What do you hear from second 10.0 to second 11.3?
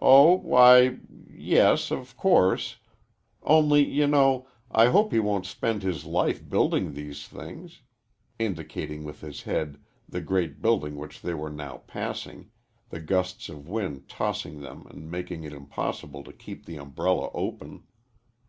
the great building which